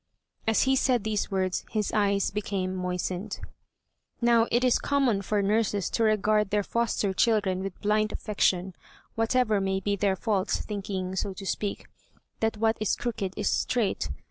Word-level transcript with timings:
As 0.47 0.63
he 0.63 0.75
said 0.75 1.03
these 1.03 1.29
words 1.29 1.63
his 1.69 1.93
eyes 1.93 2.31
became 2.31 2.73
moistened. 2.75 3.39
Now, 4.19 4.47
it 4.49 4.63
is 4.63 4.79
common 4.79 5.21
for 5.21 5.43
nurses 5.43 5.91
to 5.91 6.03
regard 6.03 6.49
their 6.49 6.63
foster 6.63 7.13
children 7.13 7.61
with 7.61 7.79
blind 7.81 8.11
affection, 8.11 8.73
whatever 9.13 9.61
may 9.61 9.79
be 9.79 9.95
their 9.95 10.15
faults, 10.15 10.59
thinking, 10.59 11.15
so 11.15 11.35
to 11.35 11.45
speak, 11.45 11.85
that 12.39 12.57
what 12.57 12.77
is 12.79 12.95
crooked 12.95 13.35
is 13.37 13.51
straight. 13.51 14.09